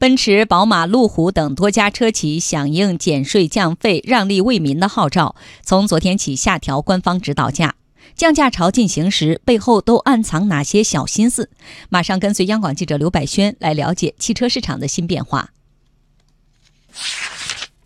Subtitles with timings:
[0.00, 7.74] 奔驰、宝马、路虎等多家车企响应减税降费、让利为民的号召，从昨天起下调官方指导价。
[8.16, 11.50] 降价潮进行时，背后都暗藏哪些小心思？
[11.90, 15.50] 马上跟随央广记者刘百轩来了解汽车市场的新变化。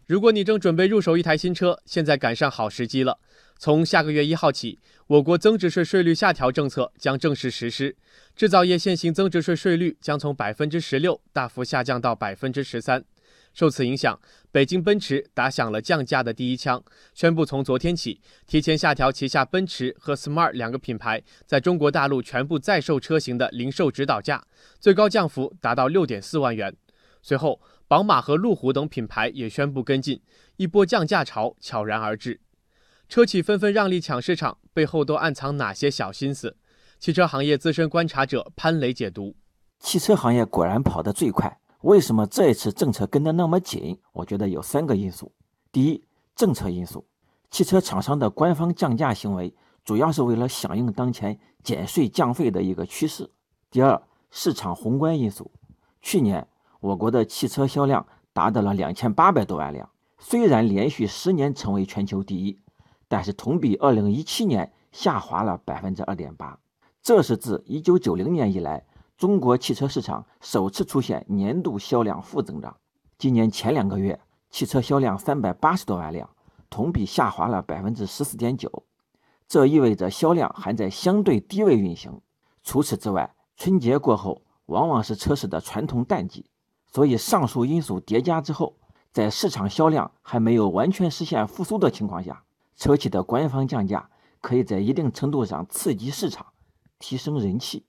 [0.07, 3.19] 如果你正准备入手一台新车，现在赶上好时机了。
[3.59, 7.97] 从下个月一号起，我国增值税税率下调政策将正式实施，
[8.37, 13.05] 制造业现行增值税税率将从百分之十六大幅下降到百分之十三。
[13.55, 16.83] 受此影响，北京奔驰打响了降价的第一枪，
[17.15, 24.45] 宣布从昨天起提前下调旗下奔驰和 Smart 两个品牌在中国大陆全部在售车型的零售指导价，
[24.81, 26.75] 最高降幅达到六点四万元。
[27.23, 30.21] 随后，宝马和路虎等品牌也宣布跟进，
[30.57, 32.41] 一波降价潮悄然而至。
[33.09, 36.57] 车企纷纷让利抢市场，背后都暗藏哪些小心思？
[36.99, 39.37] 汽车行业资深观察者潘磊解读：
[39.79, 43.99] 汽车行业果然跑得最快，为什么这一次政策跟得那么紧？
[44.13, 45.33] 我觉得有三个因素：
[45.71, 47.07] 第一，政策因素，
[47.51, 53.27] 汽车厂商的官方降价行为主要是为了响应当前减税降费的一个趋势；
[53.71, 55.51] 第二，市场宏观因素，
[56.01, 56.47] 去年。
[56.81, 59.89] 我国的汽车销量达到了两千八百多万辆，
[60.19, 62.59] 虽然连续十年成为全球第一，
[63.15, 66.59] 但是同比二零一七年下滑了百分之二点八，
[67.01, 68.85] 这是自一九九零年以来
[69.17, 72.77] 中国汽车市场首次出现年度销量负增长。
[73.17, 74.19] 今年前两个月，
[74.51, 76.29] 汽车销量三百八十多万辆，
[76.69, 78.83] 同比下滑了百分之十四点九，
[79.47, 82.21] 这意味着销量还在相对低位运行。
[82.65, 86.47] 除此之外，春节过后往往是车市的传统淡季。
[86.91, 88.75] 所以，上述因素叠加之后，
[89.13, 92.43] 在市场销量还没有完全实现复苏的情况下，
[92.77, 96.47] 车企的官方降价可以在一定程度上刺激市场，
[96.99, 97.87] 提升人气。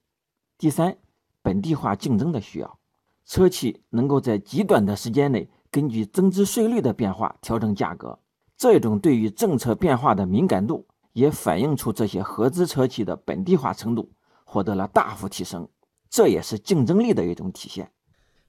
[0.58, 0.98] 第三，
[1.42, 2.80] 本地化竞争的需要，
[3.26, 8.20] 车企能够在极短的时间内根据增值税率的变化调整价格，
[8.56, 14.14] 这种对于政策变化的敏感度，也反映出这些合资车企的本地化程度
[14.46, 15.68] 获得了大幅提升，
[16.10, 17.92] 这也是竞争力的一种体现。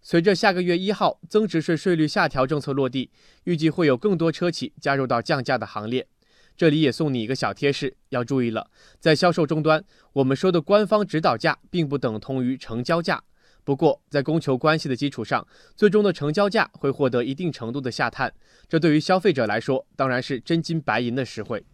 [0.00, 3.10] 随着下个月一号增值税税率下调政策落地，
[3.42, 6.06] 预计会有更多车企加入到降价的行列。
[6.56, 9.84] 这里也送你一个小贴士，要注意了，在销售终端，
[10.14, 13.22] 我们说的官方指导价并不等同于成交价。
[13.62, 18.32] 不过，在供求关系的基础上，最终的成交价会获得一定程度的下探，
[18.68, 21.64] 这对于消费者来说当然是真金白银的实惠。